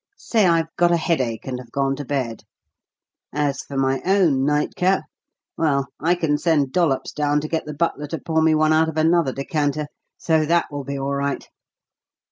Say 0.17 0.47
I've 0.47 0.75
got 0.77 0.91
a 0.91 0.97
headache, 0.97 1.45
and 1.45 1.59
have 1.59 1.71
gone 1.71 1.95
to 1.97 2.03
bed. 2.03 2.41
As 3.31 3.61
for 3.61 3.77
my 3.77 4.01
own 4.03 4.43
'night 4.43 4.73
cap' 4.75 5.03
well, 5.59 5.89
I 5.99 6.15
can 6.15 6.39
send 6.39 6.71
Dollops 6.71 7.11
down 7.11 7.39
to 7.41 7.47
get 7.47 7.67
the 7.67 7.75
butler 7.75 8.07
to 8.07 8.17
pour 8.17 8.41
me 8.41 8.55
one 8.55 8.73
out 8.73 8.89
of 8.89 8.97
another 8.97 9.31
decanter, 9.31 9.85
so 10.17 10.43
that 10.47 10.65
will 10.71 10.83
be 10.83 10.97
all 10.97 11.13
right. 11.13 11.47